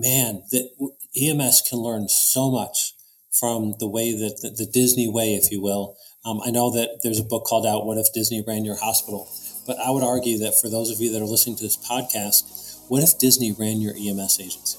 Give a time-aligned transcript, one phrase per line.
[0.00, 0.70] man, that
[1.16, 2.94] EMS can learn so much
[3.30, 5.96] from the way that the, the Disney way, if you will.
[6.24, 9.28] Um, I know that there's a book called out, What If Disney Ran Your Hospital?
[9.66, 12.80] But I would argue that for those of you that are listening to this podcast,
[12.88, 14.78] what if Disney ran your EMS agency?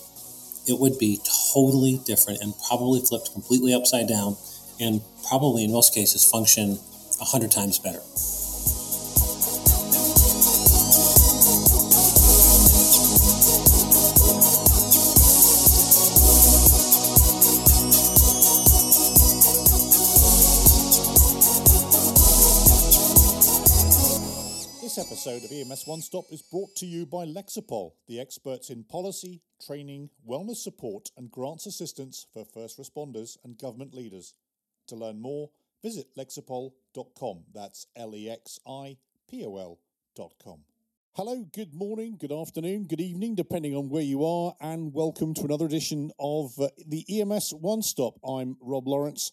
[0.67, 1.19] It would be
[1.53, 4.37] totally different and probably flipped completely upside down
[4.79, 6.75] and probably in most cases function
[7.17, 8.01] 100 times better.
[25.21, 29.39] Episode of EMS One Stop is brought to you by Lexipol, the experts in policy,
[29.63, 34.33] training, wellness support, and grants assistance for first responders and government leaders.
[34.87, 35.51] To learn more,
[35.83, 37.43] visit lexipol.com.
[37.53, 38.97] That's L E X I
[39.29, 40.61] P O L.com.
[41.13, 45.43] Hello, good morning, good afternoon, good evening, depending on where you are, and welcome to
[45.43, 48.15] another edition of uh, the EMS One Stop.
[48.27, 49.31] I'm Rob Lawrence,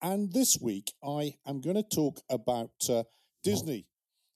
[0.00, 3.02] and this week I am going to talk about uh,
[3.42, 3.86] Disney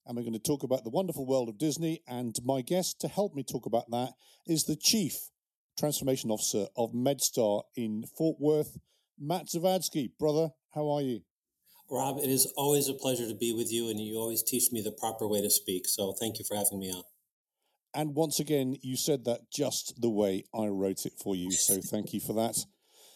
[0.09, 2.01] and we're going to talk about the wonderful world of Disney.
[2.09, 4.15] And my guest to help me talk about that
[4.47, 5.15] is the Chief
[5.78, 8.78] Transformation Officer of MedStar in Fort Worth,
[9.19, 10.11] Matt Zavadsky.
[10.19, 11.20] Brother, how are you?
[11.91, 14.81] Rob, it is always a pleasure to be with you, and you always teach me
[14.83, 15.87] the proper way to speak.
[15.87, 17.03] So thank you for having me on.
[17.95, 21.50] And once again, you said that just the way I wrote it for you.
[21.50, 22.65] So thank you for that.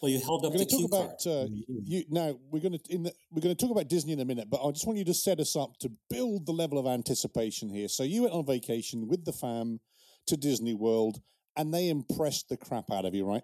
[0.03, 1.47] Well, you held up we're the talk cue about, card.
[1.47, 1.47] Uh,
[1.85, 4.25] you now we're going to in the, we're going to talk about Disney in a
[4.25, 6.85] minute, but I just want you to set us up to build the level of
[6.85, 7.87] anticipation here.
[7.87, 9.79] So you went on vacation with the fam
[10.27, 11.21] to Disney World,
[11.55, 13.43] and they impressed the crap out of you, right?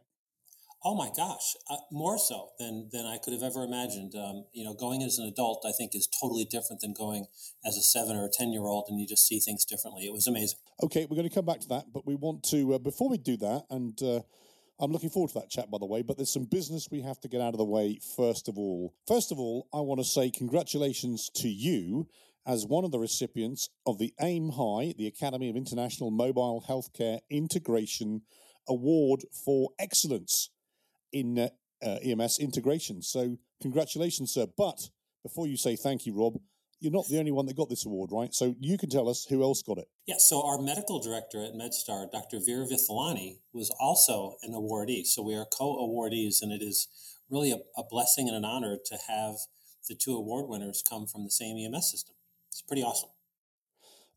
[0.83, 4.13] Oh my gosh, uh, more so than than I could have ever imagined.
[4.15, 7.27] Um, you know, going as an adult, I think, is totally different than going
[7.65, 10.05] as a seven or a ten year old, and you just see things differently.
[10.05, 10.59] It was amazing.
[10.83, 13.17] Okay, we're going to come back to that, but we want to uh, before we
[13.17, 14.19] do that, and uh,
[14.79, 17.19] I'm looking forward to that chat, by the way, but there's some business we have
[17.21, 18.93] to get out of the way first of all.
[19.07, 22.07] First of all, I want to say congratulations to you
[22.45, 27.19] as one of the recipients of the AIM High, the Academy of International Mobile Healthcare
[27.29, 28.21] Integration
[28.69, 30.49] Award for Excellence
[31.11, 33.01] in uh, EMS integration.
[33.01, 34.47] So, congratulations, sir.
[34.57, 34.89] But
[35.23, 36.39] before you say thank you, Rob,
[36.79, 38.33] you're not the only one that got this award, right?
[38.33, 39.87] So you can tell us who else got it.
[40.07, 42.39] Yeah, so our medical director at MedStar, Dr.
[42.45, 45.05] Veer Vithalani, was also an awardee.
[45.05, 46.87] So we are co awardees, and it is
[47.29, 49.35] really a, a, blessing and an honor to have
[49.87, 52.15] the two award winners come from the same EMS system.
[52.49, 53.09] It's pretty awesome.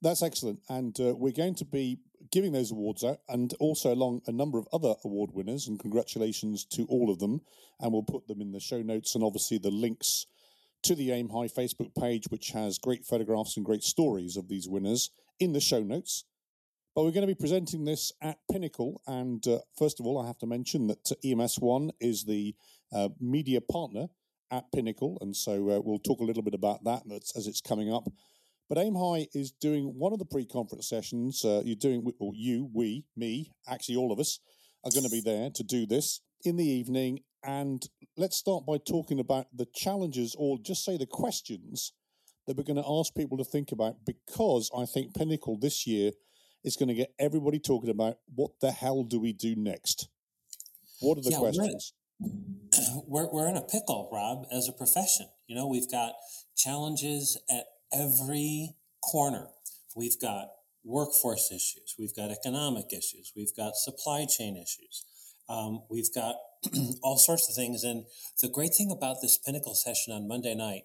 [0.00, 0.61] That's excellent.
[0.69, 1.99] And uh, we're going to be
[2.31, 5.69] giving those awards out and also along a number of other award winners.
[5.69, 7.41] And congratulations to all of them.
[7.81, 10.27] And we'll put them in the show notes and obviously the links
[10.82, 14.69] to the Aim High Facebook page, which has great photographs and great stories of these
[14.69, 16.25] winners in the show notes.
[16.94, 19.00] But we're going to be presenting this at Pinnacle.
[19.06, 22.54] And uh, first of all, I have to mention that EMS1 is the
[22.94, 24.09] uh, media partner
[24.50, 25.16] at Pinnacle.
[25.20, 27.03] And so uh, we'll talk a little bit about that
[27.34, 28.04] as it's coming up.
[28.69, 31.44] But Aim High is doing one of the pre conference sessions.
[31.44, 34.41] Uh, you're doing, or you, we, me, actually all of us
[34.84, 38.79] are going to be there to do this in the evening and let's start by
[38.79, 41.93] talking about the challenges, or just say the questions
[42.47, 46.13] that we're going to ask people to think about, because I think Pinnacle this year
[46.65, 50.09] is going to get everybody talking about what the hell do we do next?
[51.01, 51.93] What are the yeah, questions?
[53.07, 55.27] We're, we're in a pickle, Rob, as a profession.
[55.47, 56.13] You know, we've got
[56.57, 59.49] challenges at every corner.
[59.97, 60.49] We've got
[60.85, 65.05] workforce issues, we've got economic issues, we've got supply chain issues,
[65.49, 66.37] um, we've got
[67.03, 67.85] all sorts of things.
[67.85, 68.05] And
[68.41, 70.83] the great thing about this Pinnacle session on Monday night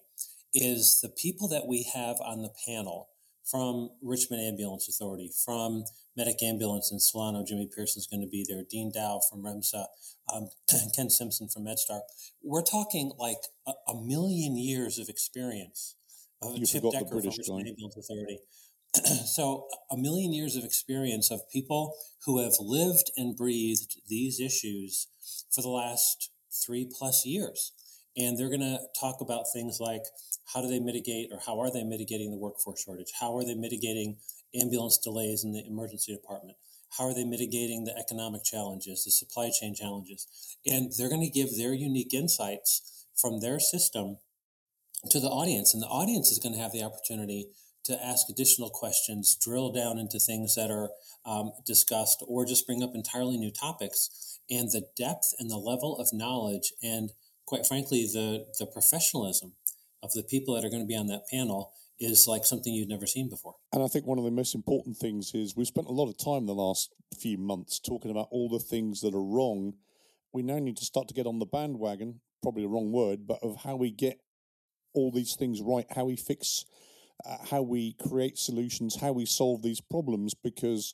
[0.53, 3.09] is the people that we have on the panel
[3.50, 5.85] from Richmond Ambulance Authority, from
[6.18, 9.85] Medic Ambulance in Solano, Jimmy Pearson's going to be there, Dean Dow from REMSA,
[10.34, 10.50] um,
[10.95, 12.01] Ken Simpson from MedStar.
[12.44, 15.95] We're talking like a, a million years of experience.
[16.41, 18.39] Of you Chip Decker from Richmond Ambulance Authority.
[19.25, 25.07] so a million years of experience of people who have lived and breathed these issues
[25.53, 26.31] for the last
[26.65, 27.73] three plus years.
[28.15, 30.01] And they're going to talk about things like
[30.53, 33.11] how do they mitigate or how are they mitigating the workforce shortage?
[33.19, 34.17] How are they mitigating
[34.59, 36.57] ambulance delays in the emergency department?
[36.97, 40.57] How are they mitigating the economic challenges, the supply chain challenges?
[40.65, 44.17] And they're going to give their unique insights from their system
[45.11, 45.73] to the audience.
[45.73, 47.50] And the audience is going to have the opportunity
[47.88, 50.89] to ask additional questions, drill down into things that are
[51.25, 54.39] um, discussed, or just bring up entirely new topics.
[54.50, 57.12] And the depth and the level of knowledge, and
[57.45, 59.54] quite frankly, the, the professionalism
[60.04, 62.88] of the people that are going to be on that panel is like something you've
[62.88, 63.56] never seen before.
[63.74, 66.18] And I think one of the most important things is we've spent a lot of
[66.18, 69.74] time the last few months talking about all the things that are wrong.
[70.31, 73.39] We now need to start to get on the bandwagon, probably the wrong word, but
[73.42, 74.19] of how we get
[74.94, 76.66] all these things right, how we fix,
[77.25, 80.93] uh, how we create solutions, how we solve these problems, because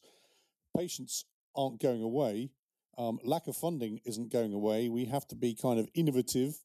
[0.75, 1.25] patients
[1.55, 2.49] aren't going away.
[2.97, 4.89] Um, lack of funding isn't going away.
[4.89, 6.55] We have to be kind of innovative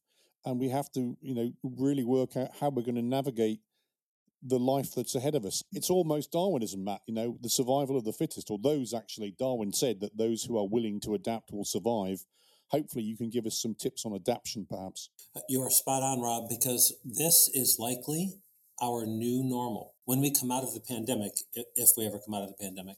[0.45, 3.59] and we have to, you know, really work out how we're going to navigate
[4.41, 5.63] the life that's ahead of us.
[5.73, 9.73] It's almost Darwinism, Matt, you know, the survival of the fittest, or those actually, Darwin
[9.73, 12.25] said that those who are willing to adapt will survive.
[12.69, 15.09] Hopefully, you can give us some tips on adaptation, perhaps.
[15.35, 18.35] Uh, you are spot on, Rob, because this is likely
[18.81, 19.93] our new normal.
[20.05, 22.97] When we come out of the pandemic, if we ever come out of the pandemic,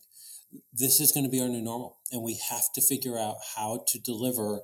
[0.73, 1.97] this is going to be our new normal.
[2.11, 4.61] And we have to figure out how to deliver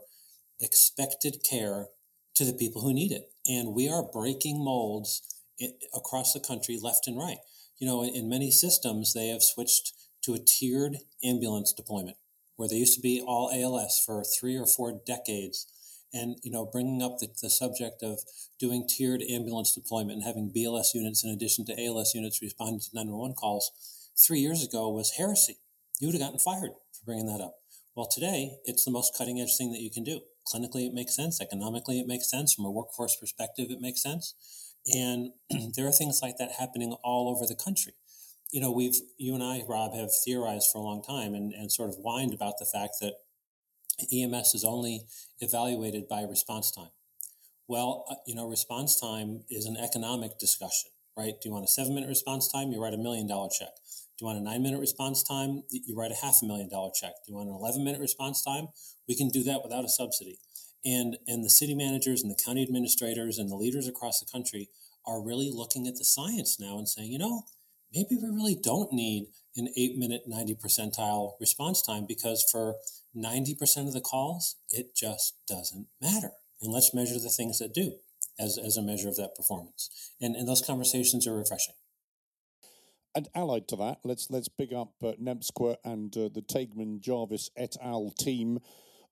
[0.60, 1.88] expected care
[2.36, 3.31] to the people who need it.
[3.48, 5.22] And we are breaking molds
[5.96, 7.38] across the country, left and right.
[7.78, 9.94] You know, in many systems, they have switched
[10.24, 12.18] to a tiered ambulance deployment
[12.56, 15.68] where they used to be all ALS for three or four decades.
[16.13, 18.19] And, you know, bringing up the, the subject of
[18.59, 22.89] doing tiered ambulance deployment and having BLS units in addition to ALS units responding to
[22.94, 23.71] 911 calls
[24.18, 25.57] three years ago was heresy.
[26.00, 27.56] You would have gotten fired for bringing that up.
[27.95, 30.21] Well, today, it's the most cutting edge thing that you can do.
[30.48, 31.42] Clinically, it makes sense.
[31.42, 32.54] Economically, it makes sense.
[32.54, 34.36] From a workforce perspective, it makes sense.
[34.94, 35.31] And
[35.75, 37.94] there are things like that happening all over the country.
[38.51, 41.71] You know, we've, you and I, Rob, have theorized for a long time and, and
[41.71, 43.15] sort of whined about the fact that
[44.05, 45.01] EMS is only
[45.39, 46.91] evaluated by response time.
[47.67, 51.33] Well, uh, you know, response time is an economic discussion, right?
[51.41, 52.71] Do you want a seven minute response time?
[52.71, 53.75] You write a million dollar check.
[54.17, 55.63] Do you want a nine minute response time?
[55.69, 57.13] You write a half a million dollar check.
[57.25, 58.69] Do you want an 11 minute response time?
[59.07, 60.39] We can do that without a subsidy.
[60.85, 64.69] And, and the city managers and the county administrators and the leaders across the country
[65.05, 67.44] are really looking at the science now and saying, you know,
[67.94, 72.75] maybe we really don't need an eight minute, 90 percentile response time because for
[73.18, 76.31] 90% of the calls, it just doesn't matter.
[76.62, 77.94] And let's measure the things that do
[78.40, 79.90] as, as a measure of that performance.
[80.22, 81.75] And, and those conversations are refreshing.
[83.16, 87.75] And allied to that, let's let's big up uh, and uh, the Taigman Jarvis et
[87.81, 88.12] al.
[88.12, 88.60] team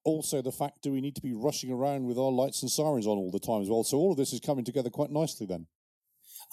[0.04, 3.08] also the fact do we need to be rushing around with our lights and sirens
[3.08, 3.84] on all the time as well?
[3.84, 5.66] So all of this is coming together quite nicely then.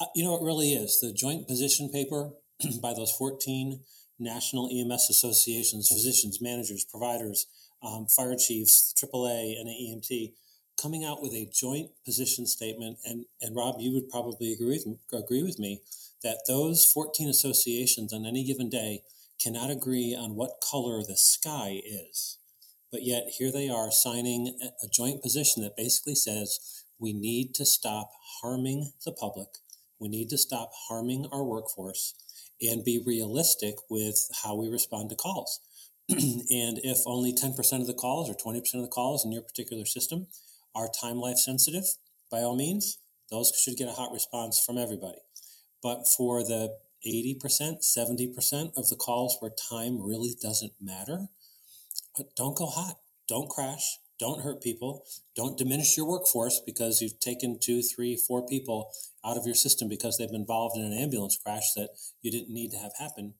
[0.00, 0.98] Uh, you know, it really is.
[1.00, 2.30] The joint position paper
[2.82, 3.80] by those 14
[4.22, 7.46] national EMS associations, physicians, managers, providers,
[7.82, 10.32] um, fire chiefs, AAA, and EMT,
[10.80, 12.98] coming out with a joint position statement.
[13.04, 15.80] And, and Rob, you would probably agree with, agree with me
[16.22, 19.02] that those 14 associations on any given day
[19.42, 22.38] cannot agree on what color the sky is.
[22.90, 27.64] But yet, here they are signing a joint position that basically says we need to
[27.64, 28.10] stop
[28.42, 29.48] harming the public,
[29.98, 32.14] we need to stop harming our workforce,
[32.62, 35.60] and be realistic with how we respond to calls.
[36.08, 39.84] and if only 10% of the calls or 20% of the calls in your particular
[39.84, 40.26] system
[40.74, 41.84] are time life sensitive,
[42.30, 42.98] by all means,
[43.30, 45.20] those should get a hot response from everybody.
[45.82, 46.76] But for the
[47.06, 51.28] 80%, 70% of the calls where time really doesn't matter,
[52.18, 52.98] uh, don't go hot.
[53.28, 53.98] Don't crash.
[54.18, 55.04] Don't hurt people.
[55.34, 58.90] Don't diminish your workforce because you've taken two, three, four people
[59.24, 62.52] out of your system because they've been involved in an ambulance crash that you didn't
[62.52, 63.34] need to have happen.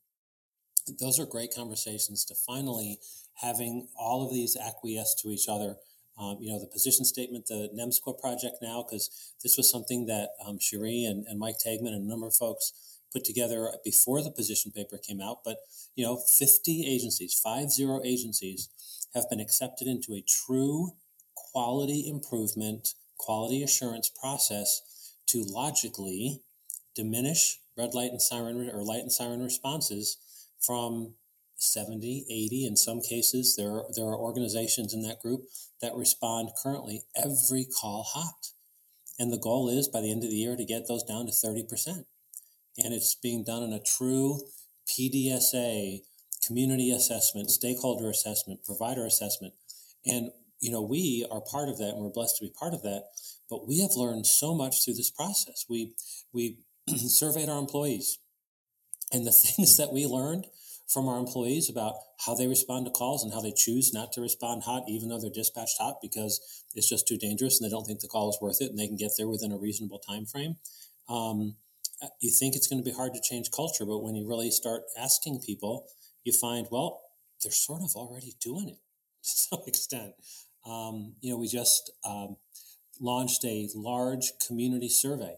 [1.01, 2.99] Those are great conversations to finally
[3.35, 5.77] having all of these acquiesce to each other.
[6.19, 10.31] Um, you know, the position statement, the NEMSQA project now, because this was something that
[10.45, 12.73] um, Cherie and, and Mike Taigman and a number of folks
[13.13, 15.39] put together before the position paper came out.
[15.45, 15.59] But,
[15.95, 18.69] you know, 50 agencies, five zero agencies
[19.15, 20.93] have been accepted into a true
[21.35, 26.41] quality improvement, quality assurance process to logically
[26.95, 30.19] diminish red light and siren or light and siren responses
[30.61, 31.15] from
[31.57, 33.57] 70, 80 in some cases.
[33.57, 35.45] There are, there are organizations in that group
[35.81, 38.49] that respond currently every call hot.
[39.19, 41.33] And the goal is by the end of the year to get those down to
[41.33, 42.05] 30%
[42.79, 44.41] and it's being done in a true
[44.87, 46.03] PDSA,
[46.47, 49.55] community assessment, stakeholder assessment, provider assessment.
[50.05, 50.31] And,
[50.61, 53.05] you know, we are part of that and we're blessed to be part of that.
[53.49, 55.67] But we have learned so much through this process.
[55.69, 55.95] We,
[56.33, 56.59] we
[56.89, 58.19] surveyed our employees
[59.13, 60.47] and the things that we learned
[60.89, 61.95] from our employees about
[62.27, 65.21] how they respond to calls and how they choose not to respond hot, even though
[65.21, 68.39] they're dispatched hot because it's just too dangerous and they don't think the call is
[68.43, 70.57] worth it and they can get there within a reasonable time frame.
[71.09, 71.57] Um,
[72.21, 74.83] you think it's going to be hard to change culture, but when you really start
[74.99, 75.87] asking people,
[76.25, 77.01] you find, well,
[77.43, 78.79] they're sort of already doing it
[79.25, 80.13] to some extent.
[80.65, 82.37] Um, you know, we just um,
[83.01, 85.37] launched a large community survey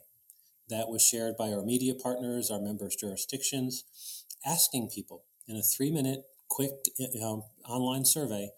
[0.69, 3.85] that was shared by our media partners, our members' jurisdictions,
[4.47, 8.51] asking people in a three minute, quick know, online survey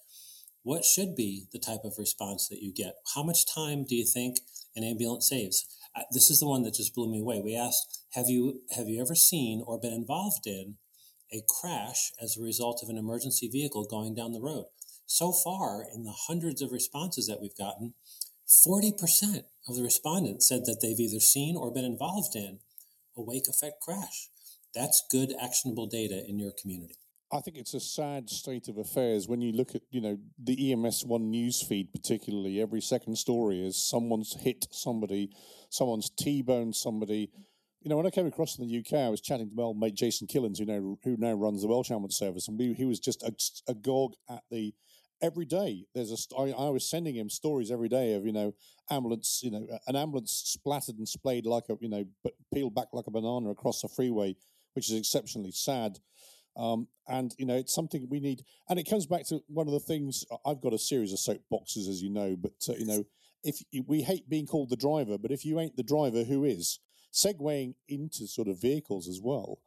[0.66, 2.96] what should be the type of response that you get?
[3.14, 4.38] How much time do you think
[4.74, 5.64] an ambulance saves?
[5.94, 7.40] Uh, this is the one that just blew me away.
[7.40, 10.74] We asked, have you have you ever seen or been involved in
[11.32, 14.66] a crash as a result of an emergency vehicle going down the road?
[15.06, 17.94] So far, in the hundreds of responses that we've gotten,
[18.48, 22.60] 40% of the respondents said that they've either seen or been involved in
[23.16, 24.28] a wake effect crash.
[24.74, 26.96] That's good actionable data in your community.
[27.32, 30.72] I think it's a sad state of affairs when you look at, you know, the
[30.72, 32.60] EMS One news feed, particularly.
[32.60, 35.30] Every second story is someone's hit somebody,
[35.68, 37.30] someone's T-boned somebody.
[37.86, 39.78] You know, when I came across in the UK, I was chatting to my old
[39.78, 42.84] mate Jason Killens, who now who now runs the Welsh Ambulance Service, and we, he
[42.84, 44.74] was just a, gog at the
[45.22, 45.84] every day.
[45.94, 48.54] There's a I, I was sending him stories every day of you know
[48.90, 52.04] ambulance, you know, an ambulance splattered and splayed like a you know,
[52.52, 54.34] peeled back like a banana across the freeway,
[54.72, 56.00] which is exceptionally sad.
[56.56, 58.42] Um, and you know, it's something we need.
[58.68, 61.88] And it comes back to one of the things I've got a series of soapboxes,
[61.88, 62.34] as you know.
[62.34, 63.04] But uh, you know,
[63.44, 66.80] if we hate being called the driver, but if you ain't the driver, who is?
[67.12, 69.58] Segueing into sort of vehicles as well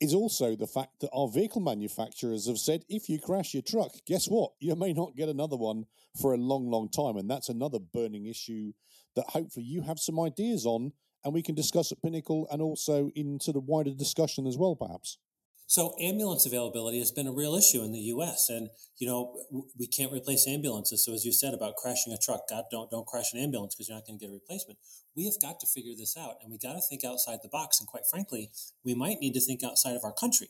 [0.00, 3.90] is also the fact that our vehicle manufacturers have said if you crash your truck,
[4.06, 4.52] guess what?
[4.60, 5.86] You may not get another one
[6.20, 7.16] for a long, long time.
[7.16, 8.72] And that's another burning issue
[9.16, 10.92] that hopefully you have some ideas on
[11.24, 14.76] and we can discuss at Pinnacle and also in sort of wider discussion as well,
[14.76, 15.18] perhaps.
[15.66, 18.48] So ambulance availability has been a real issue in the U.S.
[18.48, 19.36] And you know
[19.78, 21.04] we can't replace ambulances.
[21.04, 23.88] So as you said about crashing a truck, God don't don't crash an ambulance because
[23.88, 24.78] you're not going to get a replacement.
[25.18, 27.80] We have got to figure this out, and we got to think outside the box.
[27.80, 28.52] And quite frankly,
[28.84, 30.48] we might need to think outside of our country.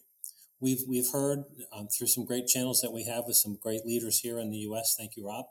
[0.61, 4.21] We've we've heard um, through some great channels that we have with some great leaders
[4.21, 4.95] here in the U.S.
[4.99, 5.47] Thank you, Rob.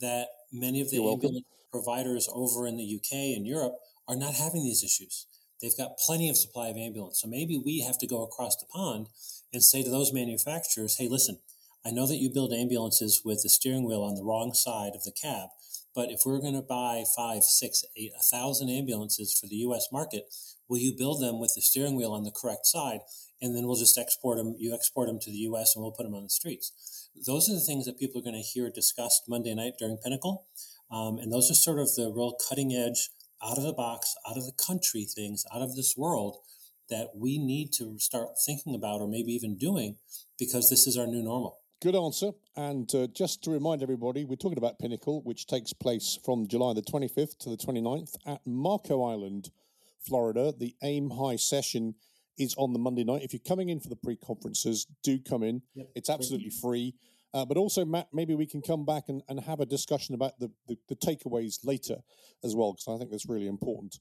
[0.00, 1.72] That many of the you're ambulance welcome.
[1.72, 3.32] providers over in the U.K.
[3.32, 5.26] and Europe are not having these issues
[5.60, 7.20] They've got plenty of supply of ambulance.
[7.20, 9.08] So maybe we have to go across the pond
[9.52, 11.40] and say to those manufacturers, hey, listen,
[11.84, 15.04] I know that you build ambulances with the steering wheel on the wrong side of
[15.04, 15.48] the cab,
[15.98, 19.88] but if we're going to buy five, six, eight, a thousand ambulances for the U.S.
[19.90, 20.32] market,
[20.68, 23.00] will you build them with the steering wheel on the correct side,
[23.42, 24.54] and then we'll just export them?
[24.60, 25.74] You export them to the U.S.
[25.74, 27.10] and we'll put them on the streets.
[27.26, 30.46] Those are the things that people are going to hear discussed Monday night during Pinnacle,
[30.88, 33.10] um, and those are sort of the real cutting edge
[33.42, 36.36] out of the box, out of the country things, out of this world
[36.88, 39.96] that we need to start thinking about or maybe even doing
[40.38, 41.58] because this is our new normal.
[41.80, 42.32] Good answer.
[42.56, 46.72] And uh, just to remind everybody, we're talking about Pinnacle, which takes place from July
[46.72, 49.50] the 25th to the 29th at Marco Island,
[50.00, 50.52] Florida.
[50.58, 51.94] The AIM High session
[52.36, 53.22] is on the Monday night.
[53.22, 55.62] If you're coming in for the pre conferences, do come in.
[55.76, 55.86] Yep.
[55.94, 56.96] It's absolutely free.
[57.32, 60.36] Uh, but also, Matt, maybe we can come back and, and have a discussion about
[60.40, 61.98] the, the, the takeaways later
[62.42, 64.00] as well, because I think that's really important.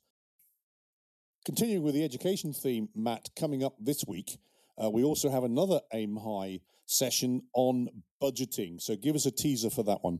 [1.45, 4.39] Continuing with the education theme, Matt, coming up this week,
[4.83, 7.89] uh, we also have another AIM High session on
[8.21, 8.81] budgeting.
[8.81, 10.19] So give us a teaser for that one.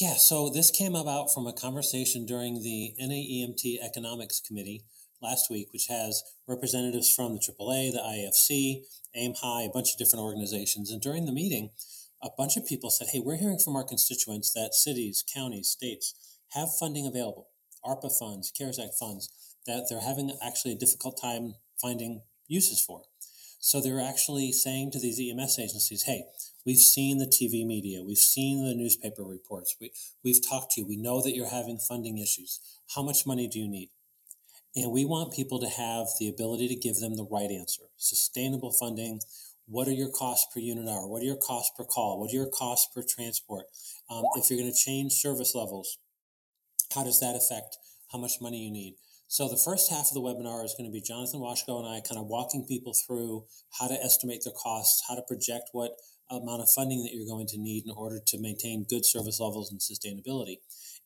[0.00, 4.84] Yeah, so this came about from a conversation during the NAEMT Economics Committee
[5.20, 9.98] last week, which has representatives from the AAA, the IFC, AIM High, a bunch of
[9.98, 10.90] different organizations.
[10.90, 11.70] And during the meeting,
[12.22, 16.14] a bunch of people said, Hey, we're hearing from our constituents that cities, counties, states
[16.52, 17.48] have funding available,
[17.84, 19.28] ARPA funds, CARES Act funds,
[19.66, 23.02] that they're having actually a difficult time finding uses for.
[23.58, 26.24] So they're actually saying to these EMS agencies, hey,
[26.64, 29.92] we've seen the TV media, we've seen the newspaper reports, we,
[30.24, 32.60] we've talked to you, we know that you're having funding issues.
[32.94, 33.90] How much money do you need?
[34.76, 38.72] And we want people to have the ability to give them the right answer sustainable
[38.72, 39.20] funding
[39.68, 41.06] what are your costs per unit hour?
[41.06, 42.18] What are your costs per call?
[42.18, 43.66] What are your costs per transport?
[44.08, 45.98] Um, if you're going to change service levels,
[46.94, 47.76] how does that affect
[48.10, 48.94] how much money you need?
[49.28, 52.00] So the first half of the webinar is going to be Jonathan Washko and I
[52.00, 53.44] kind of walking people through
[53.78, 55.92] how to estimate their costs, how to project what
[56.30, 59.70] amount of funding that you're going to need in order to maintain good service levels
[59.70, 60.60] and sustainability.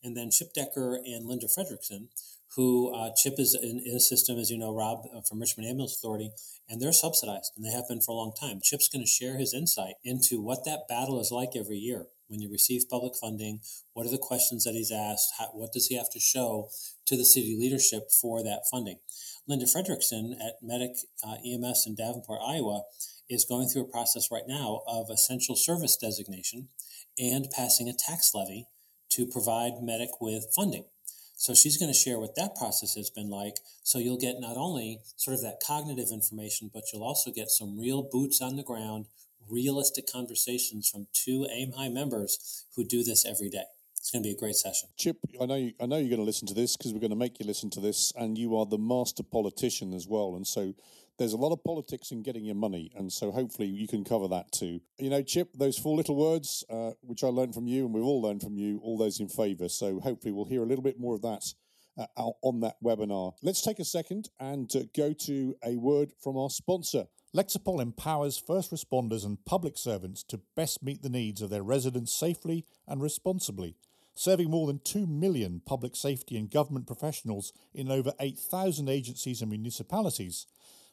[0.05, 2.09] And then Chip Decker and Linda Frederiksen
[2.57, 5.69] who uh, CHIP is in, in, a system, as you know, Rob, uh, from Richmond
[5.69, 6.33] Ambulance Authority,
[6.69, 8.61] and they're subsidized, and they have been for a long time.
[8.63, 12.41] CHIP's going to share his insight into what that battle is like every year when
[12.41, 13.61] you receive public funding.
[13.93, 15.35] What are the questions that he's asked?
[15.39, 16.71] How, what does he have to show
[17.07, 18.99] to the city leadership for that funding?
[19.47, 22.83] Linda Frederiksen at Medic uh, EMS in Davenport, Iowa,
[23.29, 26.69] is going through a process right now of essential service designation
[27.19, 28.67] and passing a tax levy
[29.11, 30.85] to provide Medic with funding.
[31.43, 33.57] So she's going to share what that process has been like.
[33.83, 37.79] So you'll get not only sort of that cognitive information, but you'll also get some
[37.79, 39.07] real boots on the ground,
[39.51, 43.65] realistic conversations from two AIM High members who do this every day.
[43.97, 44.89] It's going to be a great session.
[44.97, 47.11] Chip, I know you, I know you're going to listen to this because we're going
[47.11, 50.45] to make you listen to this, and you are the master politician as well, and
[50.47, 50.75] so
[51.19, 54.27] there's a lot of politics in getting your money, and so hopefully you can cover
[54.29, 54.81] that too.
[54.99, 58.03] You know, Chip, those four little words, uh, which I learned from you, and we've
[58.03, 59.69] all learned from you, all those in favour.
[59.69, 61.45] So hopefully we'll hear a little bit more of that
[61.99, 63.35] uh, on that webinar.
[63.43, 67.05] Let's take a second and uh, go to a word from our sponsor.
[67.35, 72.13] Lexipol empowers first responders and public servants to best meet the needs of their residents
[72.13, 73.77] safely and responsibly
[74.15, 79.51] serving more than 2 million public safety and government professionals in over 8,000 agencies and
[79.51, 80.47] municipalities,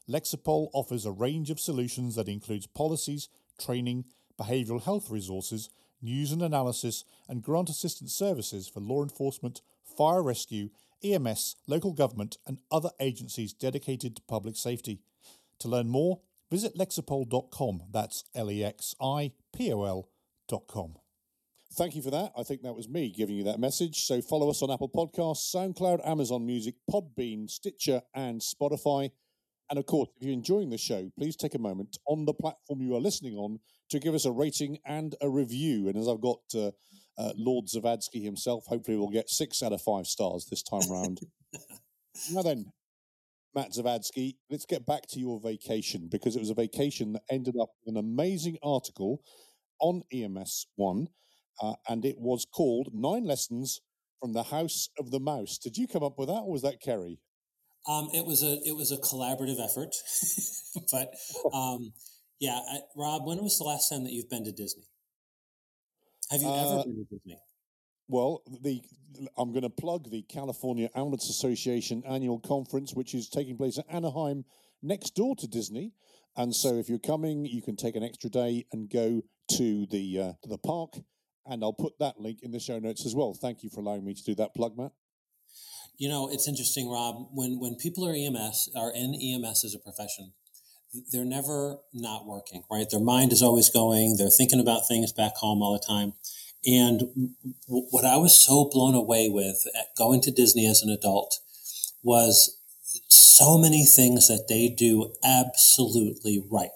[0.07, 3.29] Lexipol offers a range of solutions that includes policies,
[3.59, 4.05] training,
[4.39, 5.69] behavioural health resources,
[6.01, 10.69] news and analysis, and grant assistance services for law enforcement, fire rescue,
[11.03, 14.99] EMS, local government, and other agencies dedicated to public safety.
[15.59, 17.83] To learn more, visit lexipol.com.
[17.91, 20.95] That's L E X I P O L.com.
[21.73, 22.31] Thank you for that.
[22.35, 24.05] I think that was me giving you that message.
[24.05, 29.11] So follow us on Apple Podcasts, SoundCloud, Amazon Music, Podbean, Stitcher, and Spotify.
[29.69, 32.81] And of course, if you're enjoying the show, please take a moment on the platform
[32.81, 33.59] you are listening on
[33.91, 35.87] to give us a rating and a review.
[35.87, 36.71] And as I've got uh,
[37.19, 41.19] uh, Lord Zavadsky himself, hopefully we'll get six out of five stars this time round.
[42.31, 42.71] now then,
[43.55, 47.55] Matt Zavadsky, let's get back to your vacation because it was a vacation that ended
[47.59, 49.21] up with an amazing article
[49.79, 51.07] on EMS One
[51.61, 53.81] uh, and it was called Nine Lessons
[54.19, 55.57] from the House of the Mouse.
[55.57, 57.19] Did you come up with that, or was that Kerry?
[57.87, 59.95] Um, it was a it was a collaborative effort,
[60.91, 61.13] but
[61.53, 61.93] um,
[62.39, 64.87] yeah, I, Rob, when was the last time that you've been to Disney?
[66.31, 67.37] Have you uh, ever been to Disney?
[68.09, 68.81] Well, the
[69.37, 73.85] I'm going to plug the California Ambulance Association annual conference, which is taking place at
[73.89, 74.43] Anaheim,
[74.83, 75.93] next door to Disney.
[76.35, 79.21] And so, if you're coming, you can take an extra day and go
[79.57, 80.95] to the uh, to the park
[81.49, 83.33] and I'll put that link in the show notes as well.
[83.33, 84.91] Thank you for allowing me to do that plug, Matt.
[85.97, 87.27] You know, it's interesting, Rob.
[87.33, 90.33] When when people are EMS are in EMS as a profession,
[91.11, 92.85] they're never not working, right?
[92.89, 94.15] Their mind is always going.
[94.17, 96.13] They're thinking about things back home all the time.
[96.65, 96.99] And
[97.67, 99.65] w- what I was so blown away with
[99.97, 101.39] going to Disney as an adult
[102.03, 102.57] was
[103.07, 106.69] so many things that they do absolutely right.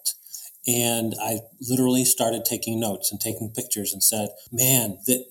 [0.65, 5.25] And I literally started taking notes and taking pictures and said, man, that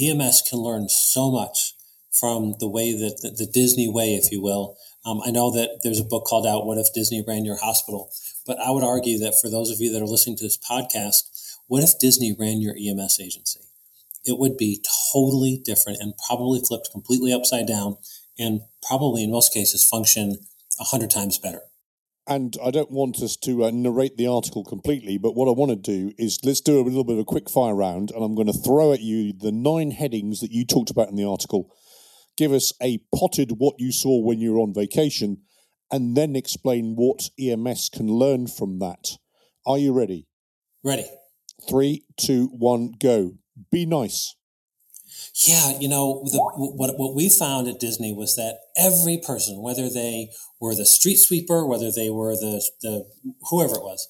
[0.00, 1.74] EMS can learn so much
[2.18, 4.76] from the way that the, the Disney way, if you will.
[5.04, 8.10] Um, I know that there's a book called out, What If Disney Ran Your Hospital?
[8.46, 11.58] But I would argue that for those of you that are listening to this podcast,
[11.66, 13.67] what if Disney ran your EMS agency?
[14.28, 17.96] It would be totally different and probably flipped completely upside down
[18.38, 20.36] and probably in most cases function
[20.78, 21.62] a hundred times better
[22.28, 25.70] and I don't want us to uh, narrate the article completely, but what I want
[25.70, 28.34] to do is let's do a little bit of a quick fire round, and I'm
[28.34, 31.74] going to throw at you the nine headings that you talked about in the article.
[32.36, 35.38] Give us a potted what you saw when you were on vacation,
[35.90, 39.16] and then explain what EMS can learn from that.
[39.66, 40.26] Are you ready?
[40.84, 41.06] Ready.
[41.66, 43.32] Three, two, one, go.
[43.70, 44.34] Be nice.
[45.46, 49.88] Yeah, you know, the, what, what we found at Disney was that every person, whether
[49.88, 53.08] they were the street sweeper, whether they were the, the
[53.48, 54.06] whoever it was,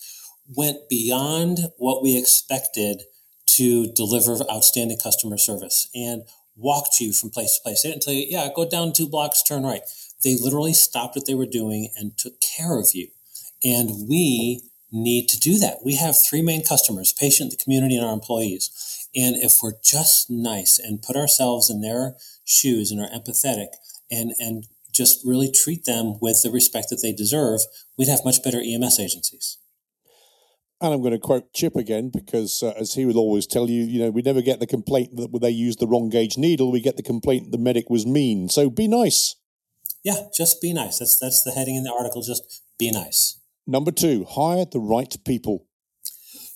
[0.56, 3.02] went beyond what we expected
[3.46, 6.22] to deliver outstanding customer service and
[6.56, 7.82] walked you from place to place.
[7.82, 9.82] They didn't tell you, yeah, go down two blocks, turn right.
[10.24, 13.08] They literally stopped what they were doing and took care of you.
[13.62, 15.78] And we need to do that.
[15.84, 18.97] We have three main customers, patient, the community, and our employees.
[19.14, 23.68] And if we're just nice and put ourselves in their shoes and are empathetic
[24.10, 27.60] and, and just really treat them with the respect that they deserve,
[27.96, 29.58] we'd have much better EMS agencies.
[30.80, 33.82] And I'm going to quote Chip again because, uh, as he would always tell you,
[33.82, 36.70] you know, we never get the complaint that they used the wrong gauge needle.
[36.70, 38.48] We get the complaint the medic was mean.
[38.48, 39.34] So be nice.
[40.04, 41.00] Yeah, just be nice.
[41.00, 42.22] That's that's the heading in the article.
[42.22, 43.40] Just be nice.
[43.66, 45.66] Number two, hire the right people.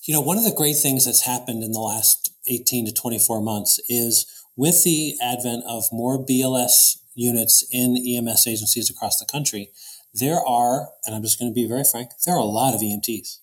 [0.07, 3.41] You know, one of the great things that's happened in the last 18 to 24
[3.41, 9.71] months is with the advent of more BLS units in EMS agencies across the country,
[10.15, 12.81] there are, and I'm just going to be very frank, there are a lot of
[12.81, 13.39] EMTs.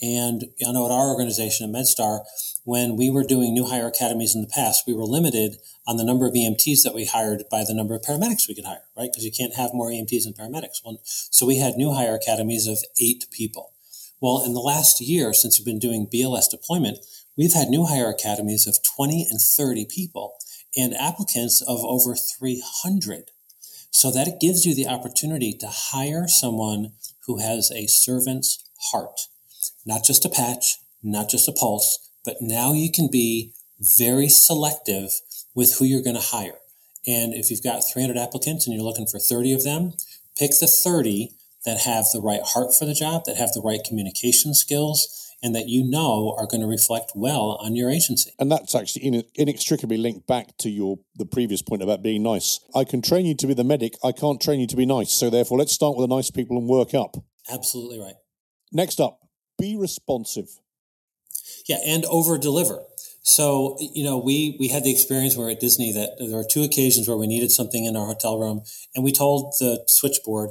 [0.00, 2.20] And I know at our organization at MedStar,
[2.64, 5.56] when we were doing new hire academies in the past, we were limited
[5.86, 8.64] on the number of EMTs that we hired by the number of paramedics we could
[8.64, 9.10] hire, right?
[9.10, 10.84] Because you can't have more EMTs than paramedics.
[10.84, 13.72] Well, so we had new hire academies of eight people.
[14.20, 16.98] Well, in the last year, since we've been doing BLS deployment,
[17.38, 20.34] We've had new hire academies of 20 and 30 people
[20.76, 23.30] and applicants of over 300.
[23.92, 26.94] So that gives you the opportunity to hire someone
[27.26, 29.20] who has a servant's heart,
[29.86, 33.52] not just a patch, not just a pulse, but now you can be
[33.96, 35.20] very selective
[35.54, 36.58] with who you're going to hire.
[37.06, 39.92] And if you've got 300 applicants and you're looking for 30 of them,
[40.36, 41.30] pick the 30
[41.64, 45.54] that have the right heart for the job, that have the right communication skills, and
[45.54, 48.32] that you know are going to reflect well on your agency.
[48.38, 52.60] And that's actually inextricably linked back to your the previous point about being nice.
[52.74, 55.12] I can train you to be the medic, I can't train you to be nice.
[55.12, 57.16] So therefore, let's start with the nice people and work up.
[57.50, 58.16] Absolutely right.
[58.72, 59.20] Next up,
[59.58, 60.48] be responsive.
[61.66, 62.82] Yeah, and over deliver.
[63.22, 66.62] So you know, we we had the experience where at Disney that there were two
[66.62, 68.62] occasions where we needed something in our hotel room,
[68.94, 70.50] and we told the switchboard,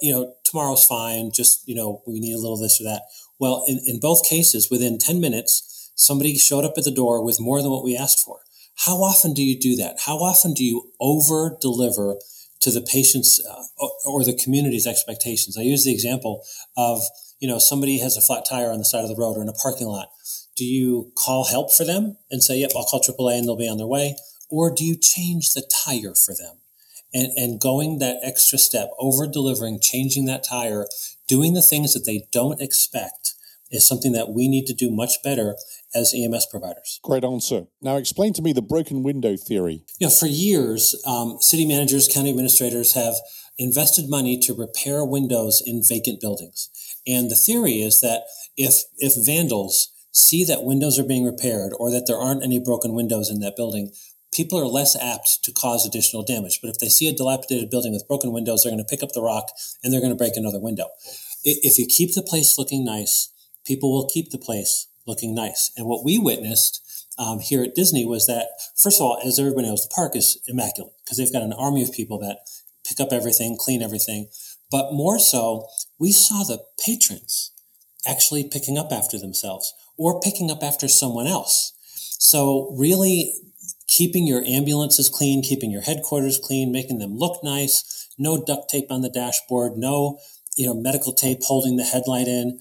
[0.00, 1.30] you know, tomorrow's fine.
[1.32, 3.02] Just you know, we need a little this or that.
[3.44, 7.40] Well, in, in both cases, within ten minutes, somebody showed up at the door with
[7.40, 8.38] more than what we asked for.
[8.86, 9.96] How often do you do that?
[10.06, 12.16] How often do you over deliver
[12.60, 15.58] to the patient's uh, or the community's expectations?
[15.58, 16.42] I use the example
[16.76, 17.02] of
[17.38, 19.48] you know somebody has a flat tire on the side of the road or in
[19.48, 20.08] a parking lot
[20.56, 23.68] do you call help for them and say, yep, I'll call AAA and they'll be
[23.68, 24.16] on their way?
[24.48, 26.58] Or do you change the tire for them?
[27.12, 30.86] And, and going that extra step, over delivering, changing that tire,
[31.28, 33.34] doing the things that they don't expect
[33.70, 35.56] is something that we need to do much better
[35.94, 37.00] as EMS providers.
[37.02, 37.66] Great answer.
[37.82, 39.84] Now, explain to me the broken window theory.
[39.98, 43.14] You know, for years, um, city managers, county administrators have
[43.58, 46.70] invested money to repair windows in vacant buildings.
[47.06, 48.24] And the theory is that
[48.56, 52.94] if if vandals see that windows are being repaired or that there aren't any broken
[52.94, 53.90] windows in that building,
[54.34, 56.60] people are less apt to cause additional damage.
[56.60, 59.12] But if they see a dilapidated building with broken windows, they're going to pick up
[59.12, 59.48] the rock
[59.82, 60.88] and they're going to break another window.
[61.44, 63.30] If you keep the place looking nice,
[63.64, 65.70] people will keep the place looking nice.
[65.76, 66.80] And what we witnessed
[67.18, 70.38] um, here at Disney was that, first of all, as everybody knows, the park is
[70.48, 72.38] immaculate because they've got an army of people that
[72.86, 74.28] pick up everything, clean everything.
[74.70, 75.68] But more so,
[75.98, 77.52] we saw the patrons
[78.06, 81.72] actually picking up after themselves or picking up after someone else.
[82.18, 83.34] So really
[83.88, 88.90] keeping your ambulances clean, keeping your headquarters clean, making them look nice, no duct tape
[88.90, 90.18] on the dashboard, no,
[90.56, 92.60] you know, medical tape holding the headlight in.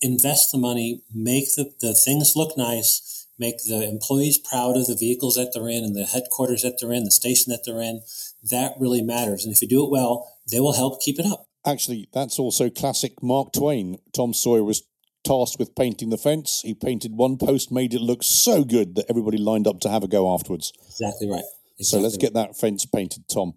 [0.00, 4.96] Invest the money, make the, the things look nice, make the employees proud of the
[4.96, 8.00] vehicles that they're in and the headquarters that they're in, the station that they're in.
[8.42, 9.44] That really matters.
[9.44, 11.46] And if you do it well, they will help keep it up.
[11.66, 13.98] Actually, that's also classic Mark Twain.
[14.14, 14.82] Tom Sawyer was
[15.24, 16.60] tasked with painting the fence.
[16.62, 20.04] He painted one post, made it look so good that everybody lined up to have
[20.04, 20.72] a go afterwards.
[20.86, 21.44] Exactly right.
[21.78, 22.20] Exactly so let's right.
[22.20, 23.54] get that fence painted, Tom.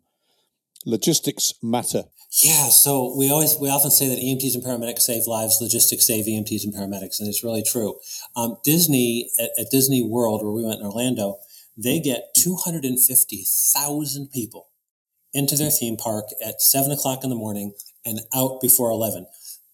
[0.86, 2.04] Logistics matter.
[2.44, 6.26] Yeah, so we always we often say that EMTs and paramedics save lives, logistics save
[6.26, 8.00] EMTs and paramedics, and it's really true.
[8.36, 11.40] Um, Disney at, at Disney World, where we went in Orlando,
[11.78, 14.68] they get two hundred and fifty thousand people
[15.34, 17.74] into their theme park at seven o'clock in the morning
[18.06, 19.26] and out before eleven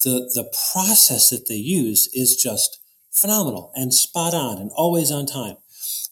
[0.03, 2.79] the, the process that they use is just
[3.11, 5.57] phenomenal and spot on and always on time.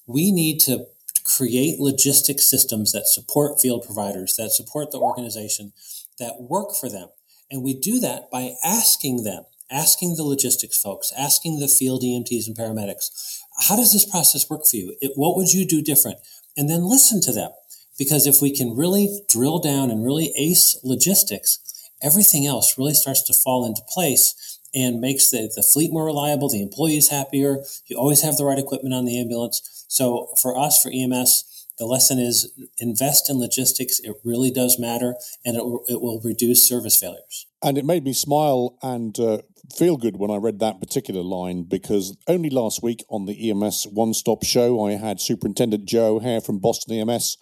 [0.05, 0.85] We need to
[1.23, 5.73] create logistics systems that support field providers, that support the organization,
[6.19, 7.09] that work for them.
[7.49, 12.47] And we do that by asking them, asking the logistics folks, asking the field EMTs
[12.47, 14.95] and paramedics, how does this process work for you?
[15.01, 16.17] It, what would you do different?
[16.57, 17.51] And then listen to them.
[17.97, 21.59] Because if we can really drill down and really ace logistics,
[22.01, 26.49] everything else really starts to fall into place and makes the, the fleet more reliable,
[26.49, 27.57] the employees happier.
[27.87, 29.85] You always have the right equipment on the ambulance.
[29.89, 33.99] So for us, for EMS, the lesson is invest in logistics.
[33.99, 37.47] It really does matter, and it, it will reduce service failures.
[37.63, 39.39] And it made me smile and uh,
[39.75, 43.87] feel good when I read that particular line because only last week on the EMS
[43.91, 47.37] One Stop Show, I had Superintendent Joe O'Hare from Boston EMS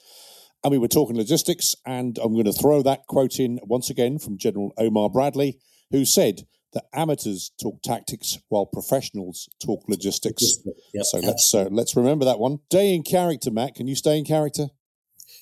[0.64, 1.76] and we were talking logistics.
[1.86, 5.60] And I'm going to throw that quote in once again from General Omar Bradley,
[5.92, 6.42] who said
[6.74, 10.60] that amateurs talk tactics while professionals talk logistics.
[10.94, 12.60] Yep, so let's uh, let's remember that one.
[12.66, 13.76] Stay in character, Matt.
[13.76, 14.68] Can you stay in character?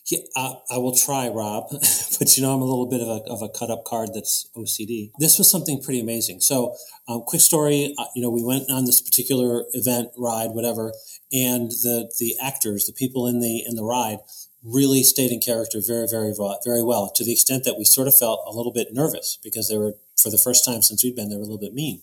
[0.10, 1.66] Yeah, I, I, will try, Rob.
[2.20, 4.50] but you know, I'm a little bit of a, of a cut up card that's
[4.56, 5.12] OCD.
[5.20, 6.40] This was something pretty amazing.
[6.40, 6.76] So,
[7.10, 7.94] um, quick story.
[7.98, 10.94] Uh, you know, we went on this particular event, ride, whatever,
[11.34, 14.20] and the the actors, the people in the in the ride,
[14.68, 16.34] really stayed in character very, very,
[16.66, 19.70] very well to the extent that we sort of felt a little bit nervous because
[19.70, 22.02] they were, for the first time since we'd been, they were a little bit mean.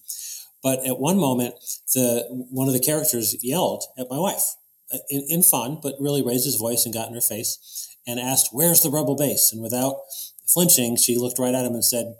[0.62, 1.56] But at one moment,
[1.92, 4.56] the one of the characters yelled at my wife
[4.92, 8.18] uh, in, in fun, but really raised his voice and got in her face and
[8.18, 9.98] asked, "Where's the rebel base?" And without
[10.46, 12.14] flinching, she looked right at him and said,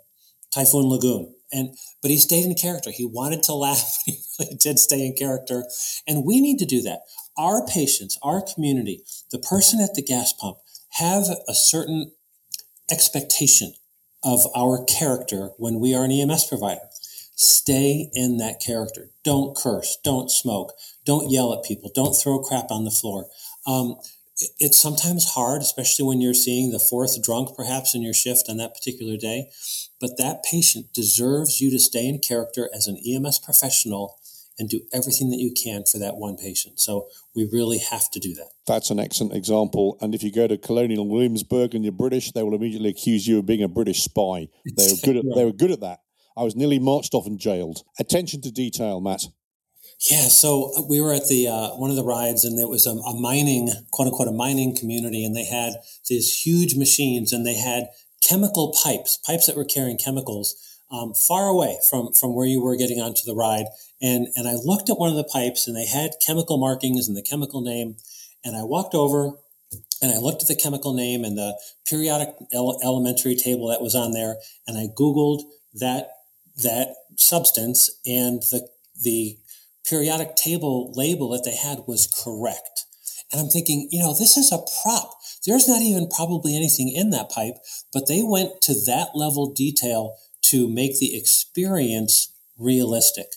[0.53, 2.91] "Typhoon Lagoon." And but he stayed in character.
[2.91, 4.03] He wanted to laugh.
[4.05, 5.63] He really did stay in character,
[6.07, 6.99] and we need to do that
[7.37, 10.57] our patients, our community, the person at the gas pump
[10.99, 12.11] have a certain
[12.89, 13.73] expectation
[14.23, 16.81] of our character when we are an EMS provider.
[17.35, 19.09] Stay in that character.
[19.23, 19.97] Don't curse.
[20.03, 20.73] Don't smoke.
[21.05, 21.91] Don't yell at people.
[21.93, 23.27] Don't throw crap on the floor.
[23.67, 23.97] Um,
[24.59, 28.57] it's sometimes hard, especially when you're seeing the fourth drunk perhaps in your shift on
[28.57, 29.49] that particular day.
[29.99, 34.17] But that patient deserves you to stay in character as an EMS professional
[34.57, 36.79] and do everything that you can for that one patient.
[36.79, 38.49] So we really have to do that.
[38.67, 39.97] That's an excellent example.
[40.01, 43.39] And if you go to Colonial Williamsburg and you're British, they will immediately accuse you
[43.39, 44.47] of being a British spy.
[44.77, 45.99] They were good at, they were good at that.
[46.37, 47.83] I was nearly marched off and jailed.
[47.99, 49.23] Attention to detail, Matt.
[50.11, 52.91] Yeah, so we were at the uh, one of the rides, and there was a,
[52.91, 55.75] a, mining, quote unquote, a mining community, and they had
[56.09, 57.87] these huge machines, and they had
[58.21, 62.77] chemical pipes, pipes that were carrying chemicals um, far away from from where you were
[62.77, 63.65] getting onto the ride.
[64.01, 67.17] And and I looked at one of the pipes, and they had chemical markings and
[67.17, 67.97] the chemical name,
[68.43, 69.33] and I walked over.
[70.01, 73.95] And I looked at the chemical name and the periodic ele- elementary table that was
[73.95, 74.35] on there,
[74.67, 75.43] and I Googled
[75.73, 76.09] that
[76.63, 78.67] that substance, and the
[79.01, 79.37] the
[79.87, 82.85] periodic table label that they had was correct.
[83.31, 85.11] And I'm thinking, you know, this is a prop.
[85.45, 87.55] There's not even probably anything in that pipe,
[87.93, 90.15] but they went to that level detail
[90.49, 93.27] to make the experience realistic.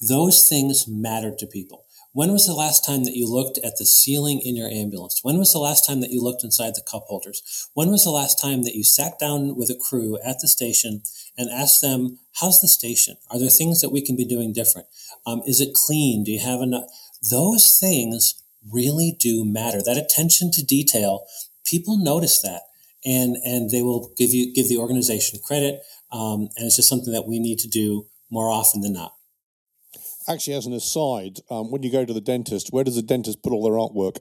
[0.00, 1.84] Those things matter to people.
[2.14, 5.20] When was the last time that you looked at the ceiling in your ambulance?
[5.22, 7.70] When was the last time that you looked inside the cup holders?
[7.72, 11.02] When was the last time that you sat down with a crew at the station
[11.38, 13.16] and asked them, how's the station?
[13.30, 14.88] Are there things that we can be doing different?
[15.26, 16.22] Um, is it clean?
[16.24, 16.84] Do you have enough?
[17.30, 19.80] Those things really do matter.
[19.82, 21.24] That attention to detail,
[21.64, 22.62] people notice that
[23.06, 25.80] and, and they will give you, give the organization credit.
[26.12, 29.14] Um, and it's just something that we need to do more often than not.
[30.28, 33.42] Actually, as an aside, um, when you go to the dentist, where does the dentist
[33.42, 34.18] put all their artwork?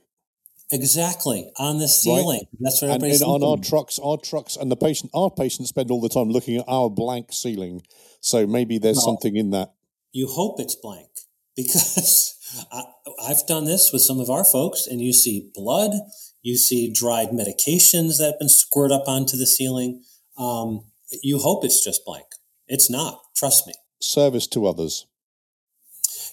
[0.72, 2.40] Exactly on the ceiling.
[2.40, 2.60] Right.
[2.62, 5.70] That's what everybody's and, and on our trucks, our trucks, and the patient, our patients
[5.70, 7.84] spend all the time looking at our blank ceiling.
[8.22, 9.74] So maybe there's well, something in that.
[10.14, 11.10] You hope it's blank
[11.58, 12.84] because I,
[13.22, 15.92] I've done this with some of our folks, and you see blood,
[16.42, 20.04] you see dried medications that have been squirted up onto the ceiling.
[20.38, 20.86] Um,
[21.22, 22.26] you hope it's just blank.
[22.68, 23.22] It's not.
[23.36, 23.74] Trust me.
[24.00, 25.06] Service to others.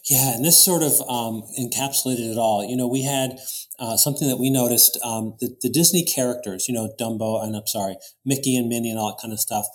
[0.05, 2.65] Yeah, and this sort of um, encapsulated it all.
[2.65, 3.39] You know, we had
[3.79, 7.67] uh, something that we noticed um, the, the, Disney characters, you know, Dumbo, and I'm
[7.67, 9.67] sorry, Mickey and Minnie and all that kind of stuff.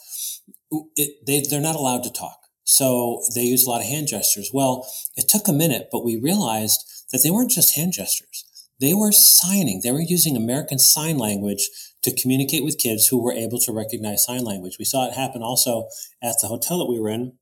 [0.95, 2.39] It, they, they're not allowed to talk.
[2.63, 4.49] So they use a lot of hand gestures.
[4.53, 8.45] Well, it took a minute, but we realized that they weren't just hand gestures.
[8.79, 9.81] They were signing.
[9.83, 11.69] They were using American Sign Language
[12.03, 14.77] to communicate with kids who were able to recognize sign language.
[14.77, 15.87] We saw it happen also
[16.21, 17.33] at the hotel that we were in,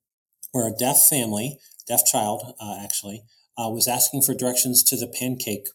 [0.52, 3.24] where a deaf family deaf child, uh, actually,
[3.58, 5.67] uh, was asking for directions to the pancake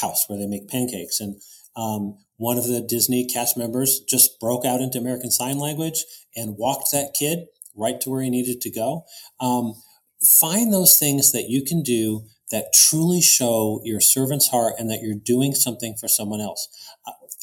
[0.00, 1.20] house where they make pancakes.
[1.20, 1.40] And
[1.76, 6.56] um, one of the Disney cast members just broke out into American Sign Language and
[6.58, 9.04] walked that kid right to where he needed to go.
[9.38, 9.74] Um,
[10.40, 15.00] find those things that you can do that truly show your servant's heart and that
[15.00, 16.68] you're doing something for someone else.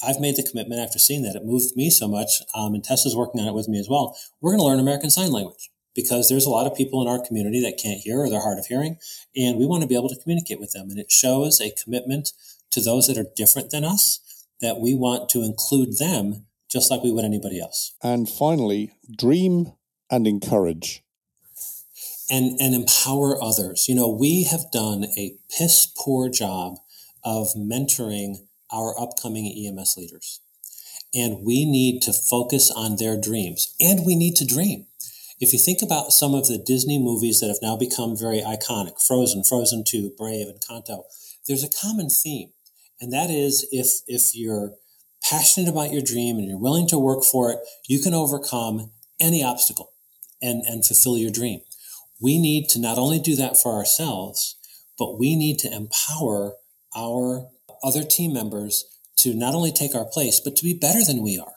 [0.04, 1.36] I've made the commitment after seeing that.
[1.36, 4.18] It moved me so much, um, and Tessa's working on it with me as well.
[4.42, 7.24] We're going to learn American Sign Language because there's a lot of people in our
[7.26, 8.98] community that can't hear or they're hard of hearing,
[9.36, 10.90] and we want to be able to communicate with them.
[10.90, 12.32] And it shows a commitment
[12.72, 14.20] to those that are different than us
[14.62, 17.96] that we want to include them just like we would anybody else.
[18.04, 19.74] And finally, dream
[20.12, 21.04] and encourage.
[22.30, 23.88] And, and empower others.
[23.88, 26.76] You know, we have done a piss poor job
[27.24, 30.42] of mentoring our upcoming EMS leaders.
[31.14, 34.88] And we need to focus on their dreams and we need to dream.
[35.40, 39.02] If you think about some of the Disney movies that have now become very iconic,
[39.06, 41.04] Frozen, Frozen 2, Brave, and Encanto,
[41.48, 42.50] there's a common theme.
[43.00, 44.74] And that is if, if you're
[45.24, 49.44] passionate about your dream and you're willing to work for it, you can overcome any
[49.44, 49.92] obstacle
[50.42, 51.62] and, and fulfill your dream.
[52.20, 54.58] We need to not only do that for ourselves,
[54.98, 56.56] but we need to empower
[56.96, 57.50] our
[57.84, 58.86] other team members
[59.18, 61.54] to not only take our place, but to be better than we are.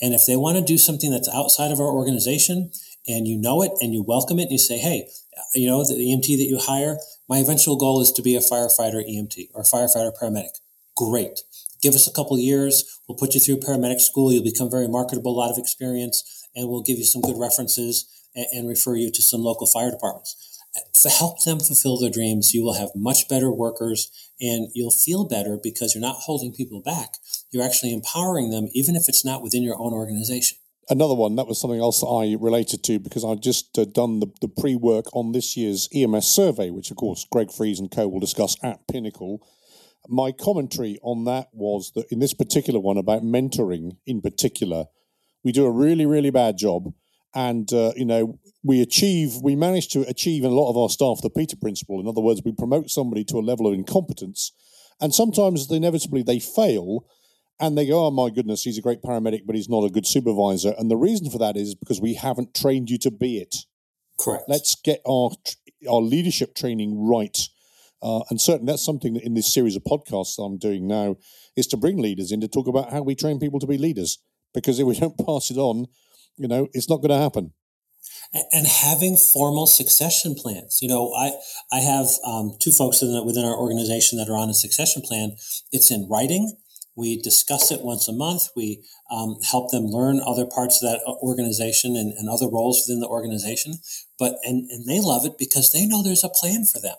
[0.00, 2.70] And if they want to do something that's outside of our organization,
[3.06, 5.08] and you know it and you welcome it and you say, hey,
[5.54, 9.02] you know, the EMT that you hire, my eventual goal is to be a firefighter
[9.02, 10.58] EMT or firefighter paramedic.
[10.96, 11.40] Great.
[11.82, 13.00] Give us a couple years.
[13.08, 14.32] We'll put you through paramedic school.
[14.32, 18.28] You'll become very marketable, a lot of experience, and we'll give you some good references
[18.34, 20.58] and, and refer you to some local fire departments.
[21.02, 25.28] To help them fulfill their dreams, you will have much better workers and you'll feel
[25.28, 27.14] better because you're not holding people back.
[27.50, 30.58] You're actually empowering them, even if it's not within your own organization
[30.90, 34.26] another one that was something else I related to because I'd just uh, done the,
[34.40, 38.08] the pre work on this year's EMS survey, which of course Greg Friese and co
[38.08, 39.46] will discuss at Pinnacle.
[40.08, 44.86] My commentary on that was that in this particular one about mentoring, in particular,
[45.44, 46.92] we do a really really bad job,
[47.34, 50.88] and uh, you know we achieve we manage to achieve in a lot of our
[50.88, 52.00] staff the Peter principle.
[52.00, 54.52] In other words, we promote somebody to a level of incompetence
[55.00, 57.06] And sometimes, inevitably, they fail
[57.58, 60.06] and they go, oh my goodness, he's a great paramedic, but he's not a good
[60.06, 60.74] supervisor.
[60.78, 63.56] And the reason for that is because we haven't trained you to be it.
[64.18, 64.44] Correct.
[64.48, 65.30] Let's get our
[65.88, 67.38] our leadership training right.
[68.02, 71.16] Uh, and certainly that's something that in this series of podcasts I'm doing now
[71.56, 74.18] is to bring leaders in to talk about how we train people to be leaders.
[74.54, 75.86] Because if we don't pass it on,
[76.40, 77.52] you know, it's not going to happen
[78.32, 80.78] and having formal succession plans.
[80.80, 81.32] You know, I
[81.72, 85.32] I have um, two folks within, our organization that are on a succession plan.
[85.72, 86.56] It's in writing.
[86.96, 88.48] We discuss it once a month.
[88.54, 92.84] We um, help them learn other parts of that uh, organization and, and other roles
[92.86, 93.74] within the organization.
[94.18, 96.96] But and and they love it because they know there's a plan for them.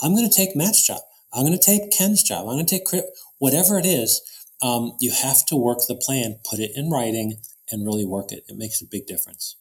[0.00, 1.00] I'm going to take Matt's job.
[1.32, 2.48] I'm going to take Ken's job.
[2.48, 3.02] I'm going to take
[3.38, 4.20] whatever it is.
[4.60, 7.38] Um, you have to work the plan, put it in writing,
[7.72, 8.44] and really work it.
[8.48, 9.56] It makes a big difference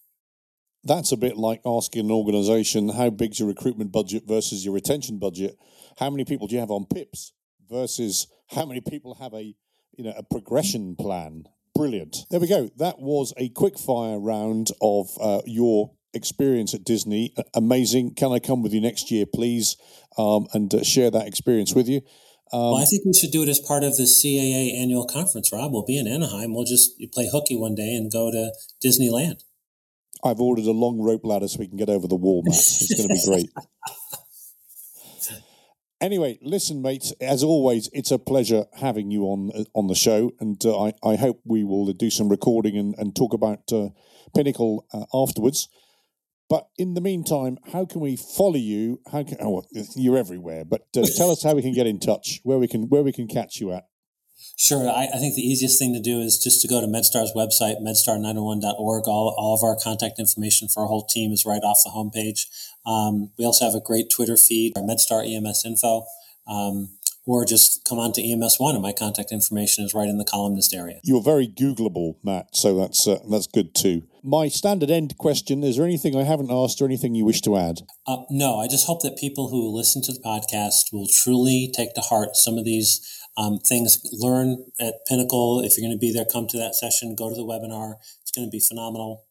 [0.84, 5.20] that's a bit like asking an organization how big's your recruitment budget versus your retention
[5.20, 5.58] budget.
[6.00, 7.34] How many people do you have on PIPs
[7.70, 9.44] versus how many people have a
[9.98, 11.44] you know a progression plan?
[11.76, 12.26] Brilliant.
[12.30, 12.70] There we go.
[12.78, 17.34] That was a quick fire round of uh, your experience at Disney.
[17.54, 18.16] Amazing.
[18.16, 19.78] Can I come with you next year, please,
[20.18, 22.02] um, and uh, share that experience with you?
[22.54, 25.52] Um, well, I think we should do it as part of the CAA annual conference,
[25.54, 25.72] Rob.
[25.72, 26.54] We'll be in Anaheim.
[26.54, 28.52] We'll just play hooky one day and go to
[28.84, 29.44] Disneyland.
[30.24, 32.58] I've ordered a long rope ladder so we can get over the wall, Matt.
[32.58, 33.50] It's going to be great.
[36.02, 37.14] anyway, listen, mates.
[37.22, 40.94] As always, it's a pleasure having you on uh, on the show, and uh, I
[41.04, 43.90] I hope we will do some recording and, and talk about uh,
[44.36, 45.70] Pinnacle uh, afterwards.
[46.52, 49.00] But in the meantime, how can we follow you?
[49.10, 49.64] How can oh,
[49.96, 50.66] you're everywhere?
[50.66, 53.14] But uh, tell us how we can get in touch, where we can where we
[53.14, 53.86] can catch you at.
[54.58, 54.90] Sure.
[54.90, 57.76] I, I, think the easiest thing to do is just to go to MedStar's website,
[57.82, 59.08] medstar901.org.
[59.08, 62.48] All, all of our contact information for our whole team is right off the homepage.
[62.86, 66.06] Um, we also have a great Twitter feed, our MedStar EMS info.
[66.48, 70.18] Um, or just come on to EMS One, and my contact information is right in
[70.18, 71.00] the columnist area.
[71.04, 74.04] You're very Googleable, Matt, so that's uh, that's good too.
[74.24, 77.58] My standard end question: Is there anything I haven't asked, or anything you wish to
[77.58, 77.82] add?
[78.08, 81.94] Uh, no, I just hope that people who listen to the podcast will truly take
[81.94, 83.02] to heart some of these
[83.38, 84.00] um, things.
[84.12, 85.62] Learn at Pinnacle.
[85.64, 87.16] If you're going to be there, come to that session.
[87.16, 87.96] Go to the webinar.
[88.22, 89.26] It's going to be phenomenal.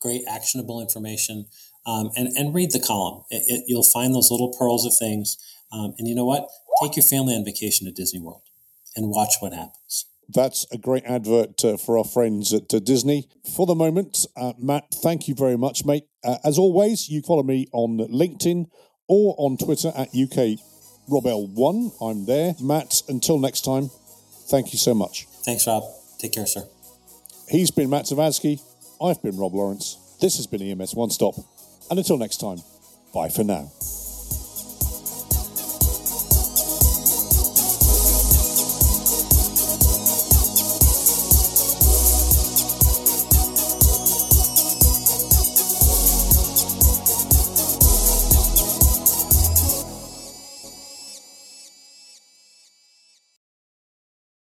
[0.00, 1.46] Great actionable information.
[1.86, 3.24] Um, and, and read the column.
[3.30, 5.36] It, it, you'll find those little pearls of things.
[5.72, 6.48] Um, and you know what?
[6.82, 8.42] Take your family on vacation to Disney World
[8.96, 10.06] and watch what happens.
[10.32, 13.28] That's a great advert uh, for our friends at uh, Disney.
[13.56, 16.04] For the moment, uh, Matt, thank you very much, mate.
[16.22, 18.66] Uh, as always, you follow me on LinkedIn
[19.08, 20.60] or on Twitter at UK
[21.10, 21.92] Robel1.
[22.00, 22.54] I'm there.
[22.60, 23.90] Matt, until next time,
[24.48, 25.26] thank you so much.
[25.44, 25.82] Thanks, Rob.
[26.18, 26.62] Take care, sir.
[27.48, 28.60] He's been Matt Zavadsky.
[29.02, 29.96] I've been Rob Lawrence.
[30.20, 31.34] This has been EMS One Stop.
[31.90, 32.58] And until next time,
[33.12, 33.72] bye for now.